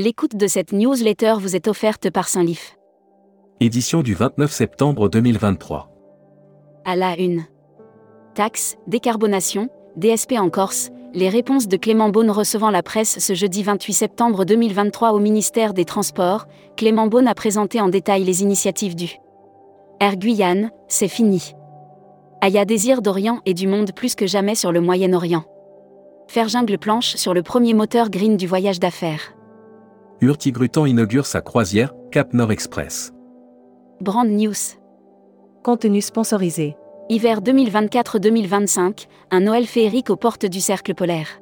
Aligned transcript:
L'écoute 0.00 0.36
de 0.36 0.46
cette 0.46 0.70
newsletter 0.70 1.34
vous 1.40 1.56
est 1.56 1.66
offerte 1.66 2.08
par 2.08 2.28
Saint-Lif. 2.28 2.76
Édition 3.58 4.00
du 4.00 4.14
29 4.14 4.48
septembre 4.52 5.08
2023. 5.08 5.90
À 6.84 6.94
la 6.94 7.18
une. 7.18 7.46
Taxes, 8.36 8.76
décarbonation, 8.86 9.68
DSP 9.96 10.34
en 10.34 10.50
Corse, 10.50 10.90
les 11.14 11.28
réponses 11.28 11.66
de 11.66 11.76
Clément 11.76 12.10
Beaune 12.10 12.30
recevant 12.30 12.70
la 12.70 12.84
presse 12.84 13.18
ce 13.18 13.34
jeudi 13.34 13.64
28 13.64 13.92
septembre 13.92 14.44
2023 14.44 15.10
au 15.10 15.18
ministère 15.18 15.74
des 15.74 15.84
Transports, 15.84 16.46
Clément 16.76 17.08
Beaune 17.08 17.26
a 17.26 17.34
présenté 17.34 17.80
en 17.80 17.88
détail 17.88 18.22
les 18.22 18.42
initiatives 18.42 18.94
du 18.94 19.16
Air 19.98 20.16
Guyane, 20.16 20.70
c'est 20.86 21.08
fini. 21.08 21.54
Aya 22.40 22.64
désir 22.64 23.02
d'Orient 23.02 23.40
et 23.46 23.54
du 23.54 23.66
monde 23.66 23.90
plus 23.92 24.14
que 24.14 24.28
jamais 24.28 24.54
sur 24.54 24.70
le 24.70 24.80
Moyen-Orient. 24.80 25.42
Faire 26.28 26.46
jungle 26.46 26.78
planche 26.78 27.16
sur 27.16 27.34
le 27.34 27.42
premier 27.42 27.74
moteur 27.74 28.10
green 28.10 28.36
du 28.36 28.46
voyage 28.46 28.78
d'affaires. 28.78 29.32
Hurtigruten 30.20 30.86
inaugure 30.86 31.26
sa 31.26 31.40
croisière 31.40 31.94
Cap 32.10 32.34
Nord 32.34 32.50
Express. 32.50 33.12
Brand 34.00 34.28
News. 34.28 34.76
Contenu 35.62 36.00
sponsorisé. 36.00 36.74
Hiver 37.08 37.40
2024-2025, 37.40 39.06
un 39.30 39.40
Noël 39.40 39.64
féerique 39.64 40.10
aux 40.10 40.16
portes 40.16 40.44
du 40.44 40.60
cercle 40.60 40.94
polaire. 40.96 41.40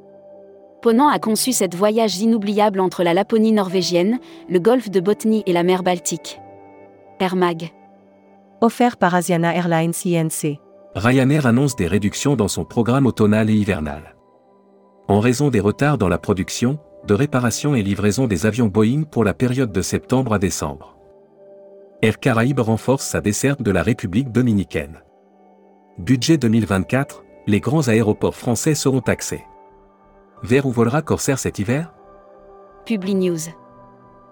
Ponant 0.82 1.08
a 1.08 1.18
conçu 1.18 1.52
cette 1.52 1.74
voyage 1.74 2.18
inoubliable 2.18 2.80
entre 2.80 3.02
la 3.02 3.14
Laponie 3.14 3.52
norvégienne, 3.52 4.18
le 4.50 4.58
golfe 4.58 4.90
de 4.90 5.00
Botnie 5.00 5.42
et 5.46 5.54
la 5.54 5.62
mer 5.62 5.82
Baltique. 5.82 6.38
Air 7.18 7.34
Mag. 7.34 7.70
Offert 8.60 8.98
par 8.98 9.14
Asiana 9.14 9.54
Airlines 9.54 9.94
INC. 10.04 10.58
Ryanair 10.94 11.46
annonce 11.46 11.76
des 11.76 11.86
réductions 11.86 12.36
dans 12.36 12.48
son 12.48 12.66
programme 12.66 13.06
automnal 13.06 13.48
et 13.48 13.54
hivernal. 13.54 14.16
En 15.08 15.20
raison 15.20 15.48
des 15.48 15.60
retards 15.60 15.96
dans 15.96 16.08
la 16.08 16.18
production, 16.18 16.78
de 17.06 17.14
réparation 17.14 17.74
et 17.74 17.82
livraison 17.82 18.26
des 18.26 18.46
avions 18.46 18.66
Boeing 18.66 19.04
pour 19.04 19.24
la 19.24 19.34
période 19.34 19.72
de 19.72 19.82
septembre 19.82 20.34
à 20.34 20.38
décembre. 20.38 20.96
Air 22.02 22.18
Caraïbes 22.18 22.60
renforce 22.60 23.06
sa 23.06 23.20
desserte 23.20 23.62
de 23.62 23.70
la 23.70 23.82
République 23.82 24.32
dominicaine. 24.32 25.00
Budget 25.98 26.36
2024, 26.36 27.24
les 27.46 27.60
grands 27.60 27.88
aéroports 27.88 28.34
français 28.34 28.74
seront 28.74 29.00
taxés. 29.00 29.44
Vers 30.42 30.66
où 30.66 30.70
volera 30.70 31.00
Corsair 31.00 31.38
cet 31.38 31.58
hiver? 31.58 31.94
Publi 32.84 33.14
News. 33.14 33.38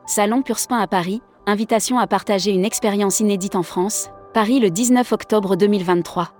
Salon 0.07 0.43
Purspin 0.43 0.79
à 0.79 0.87
Paris, 0.87 1.23
invitation 1.47 1.99
à 1.99 2.07
partager 2.07 2.51
une 2.51 2.65
expérience 2.65 3.21
inédite 3.21 3.57
en 3.57 3.63
France, 3.63 4.11
Paris 4.35 4.61
le 4.61 4.71
19 4.71 5.13
octobre 5.13 5.57
2023. 5.57 6.33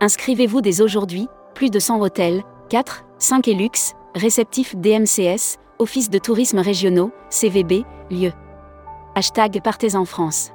Inscrivez-vous 0.00 0.60
dès 0.60 0.80
aujourd'hui, 0.82 1.28
plus 1.54 1.70
de 1.70 1.78
100 1.78 2.00
hôtels, 2.00 2.44
4, 2.68 3.04
5 3.18 3.46
et 3.46 3.54
luxe, 3.54 3.94
réceptifs 4.16 4.74
DMCS, 4.74 5.58
Office 5.78 6.10
de 6.10 6.18
tourisme 6.18 6.58
régionaux, 6.58 7.12
CVB, 7.30 7.84
lieu. 8.10 8.32
Hashtag 9.14 9.60
Partez 9.62 9.94
en 9.94 10.04
France. 10.04 10.50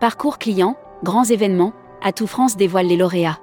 Parcours 0.00 0.38
client, 0.38 0.76
grands 1.04 1.24
événements, 1.24 1.72
Atout 2.02 2.26
France 2.26 2.56
dévoile 2.56 2.86
les 2.86 2.96
lauréats. 2.96 3.38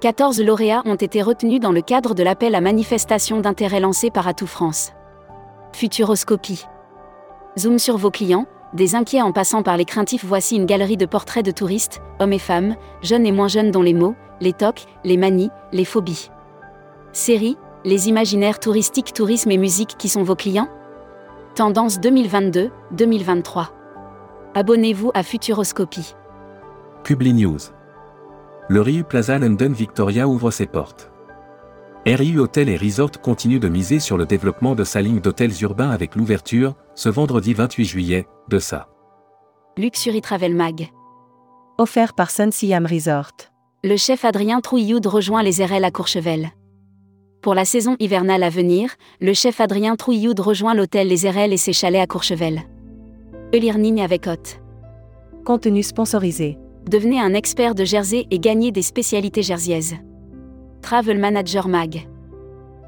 14 0.00 0.42
lauréats 0.42 0.82
ont 0.84 0.96
été 0.96 1.22
retenus 1.22 1.60
dans 1.60 1.72
le 1.72 1.80
cadre 1.80 2.14
de 2.14 2.22
l'appel 2.22 2.54
à 2.54 2.60
manifestation 2.60 3.40
d'intérêt 3.40 3.80
lancé 3.80 4.10
par 4.10 4.28
Atout 4.28 4.46
France. 4.46 4.92
Futuroscopie. 5.72 6.66
Zoom 7.58 7.78
sur 7.78 7.96
vos 7.96 8.10
clients, 8.10 8.46
des 8.74 8.94
inquiets 8.94 9.22
en 9.22 9.32
passant 9.32 9.62
par 9.62 9.78
les 9.78 9.86
craintifs, 9.86 10.26
voici 10.26 10.56
une 10.56 10.66
galerie 10.66 10.98
de 10.98 11.06
portraits 11.06 11.44
de 11.44 11.52
touristes, 11.52 12.02
hommes 12.18 12.34
et 12.34 12.38
femmes, 12.38 12.76
jeunes 13.00 13.24
et 13.24 13.32
moins 13.32 13.48
jeunes 13.48 13.70
dont 13.70 13.82
les 13.82 13.94
mots, 13.94 14.14
les 14.42 14.52
tocs, 14.52 14.84
les 15.04 15.16
manies, 15.16 15.50
les 15.72 15.86
phobies. 15.86 16.28
Série, 17.18 17.58
les 17.84 18.08
imaginaires 18.08 18.60
touristiques, 18.60 19.12
tourisme 19.12 19.50
et 19.50 19.56
musique 19.56 19.96
qui 19.98 20.08
sont 20.08 20.22
vos 20.22 20.36
clients? 20.36 20.68
Tendance 21.56 21.98
2022-2023. 21.98 23.70
Abonnez-vous 24.54 25.10
à 25.14 25.24
Futuroscopie. 25.24 26.14
Publi 27.02 27.34
News. 27.34 27.58
Le 28.68 28.80
Riu 28.80 29.02
Plaza 29.02 29.36
London 29.36 29.72
Victoria 29.72 30.28
ouvre 30.28 30.52
ses 30.52 30.66
portes. 30.66 31.10
RIU 32.06 32.38
Hotel 32.38 32.68
et 32.68 32.76
Resort 32.76 33.20
continue 33.20 33.58
de 33.58 33.68
miser 33.68 33.98
sur 33.98 34.16
le 34.16 34.24
développement 34.24 34.76
de 34.76 34.84
sa 34.84 35.02
ligne 35.02 35.20
d'hôtels 35.20 35.60
urbains 35.62 35.90
avec 35.90 36.14
l'ouverture, 36.14 36.76
ce 36.94 37.08
vendredi 37.08 37.52
28 37.52 37.84
juillet, 37.84 38.28
de 38.46 38.60
sa 38.60 38.86
Luxury 39.76 40.20
Travel 40.20 40.54
Mag. 40.54 40.88
Offert 41.78 42.14
par 42.14 42.30
Sun 42.30 42.52
Siam 42.52 42.86
Resort. 42.86 43.32
Le 43.82 43.96
chef 43.96 44.24
Adrien 44.24 44.60
Trouilloud 44.60 45.04
rejoint 45.04 45.42
les 45.42 45.64
RL 45.64 45.84
à 45.84 45.90
Courchevel. 45.90 46.52
Pour 47.48 47.54
la 47.54 47.64
saison 47.64 47.96
hivernale 47.98 48.42
à 48.42 48.50
venir, 48.50 48.90
le 49.22 49.32
chef 49.32 49.58
Adrien 49.62 49.96
Trouilloud 49.96 50.38
rejoint 50.38 50.74
l'hôtel 50.74 51.08
Les 51.08 51.26
RL 51.26 51.50
et 51.50 51.56
ses 51.56 51.72
chalets 51.72 52.02
à 52.02 52.06
Courchevel. 52.06 52.60
Elirnigne 53.54 54.02
avec 54.02 54.26
hôte. 54.26 54.60
Contenu 55.46 55.82
sponsorisé. 55.82 56.58
Devenez 56.90 57.18
un 57.18 57.32
expert 57.32 57.74
de 57.74 57.86
Jersey 57.86 58.26
et 58.30 58.38
gagnez 58.38 58.70
des 58.70 58.82
spécialités 58.82 59.40
jerseyaises. 59.40 59.94
Travel 60.82 61.18
Manager 61.18 61.68
Mag. 61.68 62.06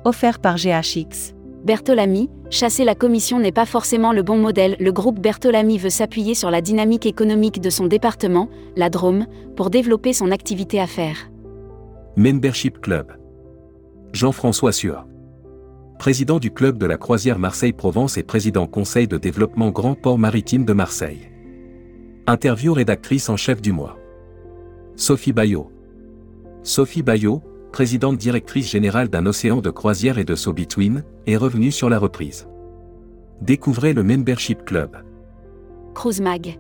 Offert 0.05 0.41
par 0.41 0.57
GHX. 0.57 1.33
Bertolami, 1.65 2.29
chasser 2.51 2.85
la 2.85 2.95
commission 2.95 3.39
n'est 3.39 3.53
pas 3.53 3.65
forcément 3.65 4.13
le 4.13 4.23
bon 4.23 4.37
modèle. 4.37 4.77
Le 4.79 4.93
groupe 4.93 5.21
Bertolami 5.21 5.79
veut 5.79 5.89
s'appuyer 5.89 6.35
sur 6.35 6.51
la 6.51 6.61
dynamique 6.61 7.07
économique 7.07 7.63
de 7.63 7.71
son 7.71 7.87
département, 7.87 8.51
la 8.77 8.91
Drôme, 8.91 9.25
pour 9.57 9.71
développer 9.71 10.13
son 10.13 10.31
activité 10.31 10.79
affaires. 10.79 11.31
Membership 12.19 12.83
Club. 12.83 13.20
Jean-François 14.13 14.73
Sueur. 14.73 15.07
Président 15.99 16.39
du 16.39 16.51
club 16.51 16.79
de 16.79 16.87
la 16.87 16.97
croisière 16.97 17.39
Marseille-Provence 17.39 18.19
et 18.19 18.23
président 18.23 18.67
conseil 18.67 19.07
de 19.07 19.17
développement 19.17 19.71
Grand 19.71 19.95
Port 19.95 20.19
Maritime 20.19 20.65
de 20.65 20.73
Marseille. 20.73 21.31
Interview 22.27 22.73
rédactrice 22.73 23.29
en 23.29 23.37
chef 23.37 23.63
du 23.63 23.73
mois. 23.73 23.99
Sophie 24.97 25.33
Bayot. 25.33 25.71
Sophie 26.65 27.03
Bayot, 27.03 27.43
présidente 27.73 28.17
directrice 28.17 28.69
générale 28.69 29.09
d'un 29.09 29.27
océan 29.27 29.61
de 29.61 29.71
croisière 29.71 30.19
et 30.19 30.25
de 30.25 30.35
So 30.35 30.53
Between, 30.53 31.05
est 31.27 31.37
revenue 31.37 31.71
sur 31.71 31.89
la 31.89 31.99
reprise. 31.99 32.49
Découvrez 33.43 33.93
le 33.93 34.03
Membership 34.03 34.65
Club. 34.65 34.97
Cruise 35.95 36.21
Mag. 36.21 36.59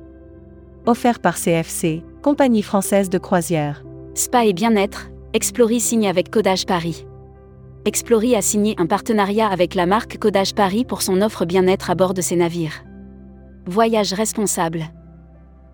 Offert 0.86 1.18
par 1.18 1.36
CFC, 1.36 2.04
compagnie 2.22 2.62
française 2.62 3.10
de 3.10 3.18
croisière. 3.18 3.84
Spa 4.14 4.46
et 4.46 4.52
bien-être, 4.52 5.10
Explory 5.32 5.78
signe 5.78 6.08
avec 6.08 6.30
Codage 6.30 6.66
Paris. 6.66 7.06
Explory 7.86 8.36
a 8.36 8.42
signé 8.42 8.74
un 8.76 8.84
partenariat 8.84 9.48
avec 9.48 9.74
la 9.74 9.86
marque 9.86 10.18
Codage 10.18 10.54
Paris 10.54 10.84
pour 10.84 11.00
son 11.00 11.22
offre 11.22 11.46
bien-être 11.46 11.88
à 11.88 11.94
bord 11.94 12.12
de 12.12 12.20
ses 12.20 12.36
navires. 12.36 12.84
Voyage 13.66 14.12
responsable. 14.12 14.84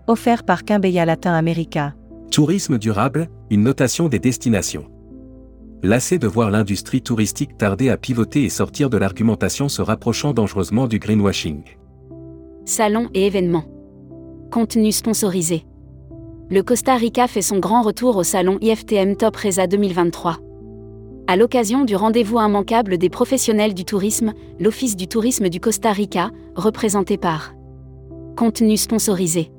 Offert 0.07 0.45
par 0.45 0.65
Quimbeya 0.65 1.05
Latin 1.05 1.33
America. 1.35 1.95
Tourisme 2.31 2.79
durable, 2.79 3.29
une 3.51 3.65
notation 3.65 4.09
des 4.09 4.21
destinations. 4.21 4.89
Lassé 5.83 6.21
de 6.21 6.29
voir 6.29 6.53
l'industrie 6.53 7.03
touristique 7.03 7.59
tarder 7.59 7.91
à 7.91 7.97
pivoter 7.97 8.45
et 8.45 8.51
sortir 8.51 8.89
de 8.89 8.99
l'argumentation 8.99 9.69
se 9.69 9.83
rapprochant 9.83 10.33
dangereusement 10.33 10.87
du 10.87 11.01
greenwashing. 11.01 11.65
Salon 12.65 13.09
et 13.15 13.27
événements. 13.27 13.65
Contenu 14.53 14.93
sponsorisé. 14.93 15.67
Le 16.51 16.63
Costa 16.63 16.95
Rica 16.95 17.27
fait 17.27 17.43
son 17.43 17.59
grand 17.59 17.83
retour 17.83 18.17
au 18.17 18.23
salon 18.23 18.59
IFTM 18.61 19.17
Top 19.17 19.35
Reza 19.35 19.67
2023. 19.67 20.39
À 21.29 21.35
l'occasion 21.35 21.85
du 21.85 21.97
rendez-vous 21.97 22.39
immanquable 22.39 22.99
des 22.99 23.09
professionnels 23.09 23.75
du 23.75 23.85
tourisme, 23.85 24.33
l'Office 24.61 24.95
du 24.95 25.09
tourisme 25.09 25.49
du 25.49 25.59
Costa 25.59 25.91
Rica, 25.91 26.31
représenté 26.55 27.17
par 27.17 27.53
Contenu 28.37 28.77
sponsorisé. 28.77 29.51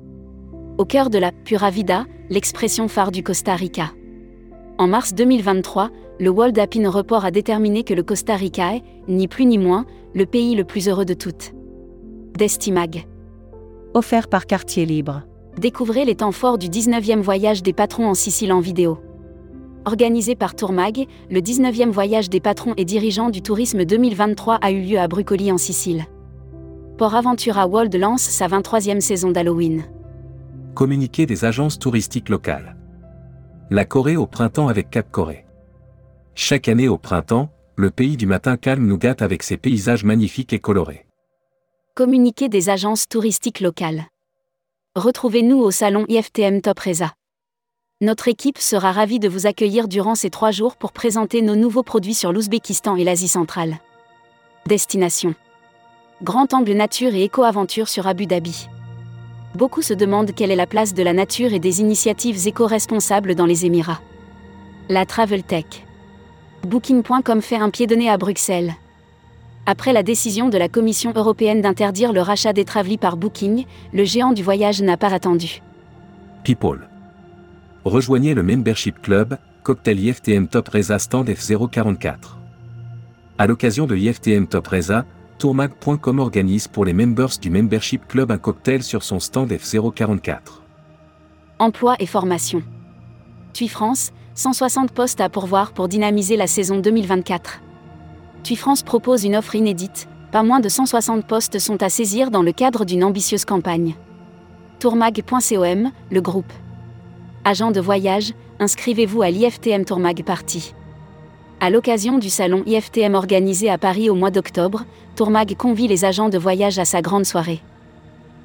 Au 0.78 0.86
cœur 0.86 1.10
de 1.10 1.18
la 1.18 1.30
Pura 1.30 1.68
Vida, 1.68 2.06
l'expression 2.30 2.88
phare 2.88 3.10
du 3.10 3.22
Costa 3.22 3.54
Rica. 3.54 3.92
En 4.78 4.86
mars 4.86 5.12
2023, 5.12 5.90
le 6.18 6.30
World 6.30 6.58
Appin 6.58 6.88
Report 6.88 7.26
a 7.26 7.30
déterminé 7.30 7.84
que 7.84 7.92
le 7.92 8.02
Costa 8.02 8.34
Rica 8.36 8.74
est, 8.74 8.82
ni 9.06 9.28
plus 9.28 9.44
ni 9.44 9.58
moins, 9.58 9.84
le 10.14 10.24
pays 10.24 10.54
le 10.54 10.64
plus 10.64 10.88
heureux 10.88 11.04
de 11.04 11.14
toutes. 11.14 11.52
Destimag. 12.38 13.06
Offert 13.92 14.28
par 14.28 14.46
Quartier 14.46 14.86
Libre. 14.86 15.24
Découvrez 15.58 16.06
les 16.06 16.14
temps 16.14 16.32
forts 16.32 16.56
du 16.56 16.68
19e 16.68 17.20
voyage 17.20 17.62
des 17.62 17.74
patrons 17.74 18.06
en 18.06 18.14
Sicile 18.14 18.54
en 18.54 18.60
vidéo. 18.60 19.00
Organisé 19.84 20.34
par 20.34 20.54
Tourmag, 20.54 21.06
le 21.30 21.40
19e 21.40 21.90
voyage 21.90 22.28
des 22.28 22.40
patrons 22.40 22.74
et 22.76 22.84
dirigeants 22.84 23.30
du 23.30 23.42
tourisme 23.42 23.84
2023 23.84 24.56
a 24.56 24.70
eu 24.70 24.82
lieu 24.82 24.98
à 24.98 25.08
Brucoli 25.08 25.50
en 25.50 25.58
Sicile. 25.58 26.04
Port 26.98 27.14
Aventura 27.14 27.66
World 27.66 27.94
lance 27.94 28.22
sa 28.22 28.48
23e 28.48 29.00
saison 29.00 29.30
d'Halloween. 29.30 29.84
Communiqué 30.74 31.26
des 31.26 31.44
agences 31.44 31.78
touristiques 31.78 32.28
locales. 32.28 32.76
La 33.70 33.84
Corée 33.84 34.16
au 34.16 34.26
printemps 34.26 34.68
avec 34.68 34.90
Cap 34.90 35.10
Corée. 35.10 35.44
Chaque 36.34 36.68
année 36.68 36.88
au 36.88 36.98
printemps, 36.98 37.50
le 37.76 37.90
pays 37.90 38.16
du 38.16 38.26
matin 38.26 38.56
calme 38.56 38.86
nous 38.86 38.98
gâte 38.98 39.22
avec 39.22 39.42
ses 39.42 39.56
paysages 39.56 40.04
magnifiques 40.04 40.52
et 40.52 40.58
colorés. 40.58 41.06
Communiqué 41.94 42.48
des 42.48 42.70
agences 42.70 43.08
touristiques 43.08 43.60
locales. 43.60 44.06
Retrouvez-nous 44.96 45.58
au 45.58 45.70
salon 45.70 46.04
IFTM 46.08 46.60
Top 46.60 46.80
Reza. 46.80 47.12
Notre 48.00 48.28
équipe 48.28 48.58
sera 48.58 48.92
ravie 48.92 49.18
de 49.18 49.28
vous 49.28 49.48
accueillir 49.48 49.88
durant 49.88 50.14
ces 50.14 50.30
trois 50.30 50.52
jours 50.52 50.76
pour 50.76 50.92
présenter 50.92 51.42
nos 51.42 51.56
nouveaux 51.56 51.82
produits 51.82 52.14
sur 52.14 52.32
l'Ouzbékistan 52.32 52.94
et 52.94 53.02
l'Asie 53.02 53.26
centrale. 53.26 53.78
Destination. 54.68 55.34
Grand 56.22 56.54
angle 56.54 56.74
nature 56.74 57.12
et 57.16 57.24
éco-aventure 57.24 57.88
sur 57.88 58.06
Abu 58.06 58.26
Dhabi. 58.26 58.68
Beaucoup 59.56 59.82
se 59.82 59.94
demandent 59.94 60.32
quelle 60.32 60.52
est 60.52 60.56
la 60.56 60.68
place 60.68 60.94
de 60.94 61.02
la 61.02 61.12
nature 61.12 61.52
et 61.52 61.58
des 61.58 61.80
initiatives 61.80 62.46
éco-responsables 62.46 63.34
dans 63.34 63.46
les 63.46 63.66
Émirats. 63.66 64.00
La 64.88 65.04
Travel 65.04 65.42
Tech. 65.42 65.66
Booking.com 66.62 67.42
fait 67.42 67.56
un 67.56 67.70
pied 67.70 67.88
de 67.88 67.96
nez 67.96 68.08
à 68.08 68.16
Bruxelles. 68.16 68.74
Après 69.66 69.92
la 69.92 70.04
décision 70.04 70.48
de 70.48 70.56
la 70.56 70.68
Commission 70.68 71.12
européenne 71.16 71.62
d'interdire 71.62 72.12
le 72.12 72.22
rachat 72.22 72.52
des 72.52 72.64
Travely 72.64 72.96
par 72.96 73.16
Booking, 73.16 73.64
le 73.92 74.04
géant 74.04 74.30
du 74.30 74.44
voyage 74.44 74.82
n'a 74.82 74.96
pas 74.96 75.12
attendu. 75.12 75.62
People. 76.44 76.88
Rejoignez 77.88 78.34
le 78.34 78.42
Membership 78.42 79.00
Club, 79.00 79.38
cocktail 79.62 79.98
IFTM 79.98 80.46
Top 80.46 80.68
Reza 80.68 80.98
Stand 80.98 81.24
F044. 81.24 82.36
À 83.38 83.46
l'occasion 83.46 83.86
de 83.86 83.96
IFTM 83.96 84.46
Top 84.46 84.66
Reza, 84.66 85.06
tourmag.com 85.38 86.18
organise 86.18 86.68
pour 86.68 86.84
les 86.84 86.92
members 86.92 87.38
du 87.40 87.48
Membership 87.48 88.06
Club 88.06 88.30
un 88.30 88.36
cocktail 88.36 88.82
sur 88.82 89.02
son 89.02 89.20
stand 89.20 89.50
F044. 89.50 90.60
Emploi 91.58 91.96
et 91.98 92.04
formation. 92.04 92.62
TUI 93.54 93.68
France, 93.68 94.10
160 94.34 94.92
postes 94.92 95.22
à 95.22 95.30
pourvoir 95.30 95.72
pour 95.72 95.88
dynamiser 95.88 96.36
la 96.36 96.46
saison 96.46 96.80
2024. 96.80 97.62
TUI 98.42 98.56
France 98.56 98.82
propose 98.82 99.24
une 99.24 99.34
offre 99.34 99.54
inédite, 99.54 100.10
pas 100.30 100.42
moins 100.42 100.60
de 100.60 100.68
160 100.68 101.26
postes 101.26 101.58
sont 101.58 101.82
à 101.82 101.88
saisir 101.88 102.30
dans 102.30 102.42
le 102.42 102.52
cadre 102.52 102.84
d'une 102.84 103.02
ambitieuse 103.02 103.46
campagne. 103.46 103.94
Tourmag.com, 104.78 105.90
le 106.10 106.20
groupe. 106.20 106.52
Agent 107.48 107.70
de 107.70 107.80
voyage, 107.80 108.34
inscrivez-vous 108.60 109.22
à 109.22 109.30
l'IFTM 109.30 109.86
Tourmag 109.86 110.22
Party. 110.22 110.74
À 111.60 111.70
l'occasion 111.70 112.18
du 112.18 112.28
salon 112.28 112.62
IFTM 112.66 113.14
organisé 113.14 113.70
à 113.70 113.78
Paris 113.78 114.10
au 114.10 114.14
mois 114.14 114.30
d'octobre, 114.30 114.84
Tourmag 115.16 115.56
convie 115.56 115.88
les 115.88 116.04
agents 116.04 116.28
de 116.28 116.36
voyage 116.36 116.78
à 116.78 116.84
sa 116.84 117.00
grande 117.00 117.24
soirée. 117.24 117.62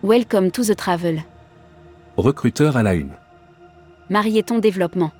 Welcome 0.03 0.51
to 0.51 0.63
the 0.63 0.77
travel. 0.77 1.21
Recruteur 2.15 2.77
à 2.77 2.83
la 2.83 2.93
une. 2.93 3.11
Marieton 4.09 4.59
Développement. 4.59 5.11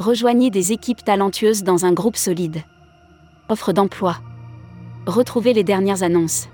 Rejoignez 0.00 0.50
des 0.50 0.72
équipes 0.72 1.04
talentueuses 1.04 1.62
dans 1.62 1.84
un 1.84 1.92
groupe 1.92 2.16
solide. 2.16 2.62
Offre 3.48 3.72
d'emploi. 3.72 4.16
Retrouvez 5.06 5.52
les 5.52 5.62
dernières 5.62 6.02
annonces. 6.02 6.48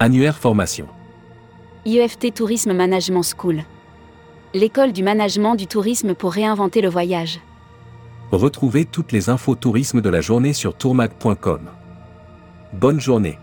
Annuaire 0.00 0.36
formation. 0.36 0.88
IEFT 1.84 2.34
Tourisme 2.34 2.72
Management 2.72 3.22
School. 3.22 3.62
L'école 4.52 4.92
du 4.92 5.04
management 5.04 5.54
du 5.54 5.68
tourisme 5.68 6.14
pour 6.14 6.32
réinventer 6.32 6.80
le 6.80 6.88
voyage. 6.88 7.40
Retrouvez 8.32 8.84
toutes 8.84 9.12
les 9.12 9.28
infos 9.28 9.54
tourisme 9.54 10.00
de 10.00 10.08
la 10.08 10.20
journée 10.20 10.52
sur 10.52 10.74
tourmag.com. 10.74 11.60
Bonne 12.72 13.00
journée. 13.00 13.38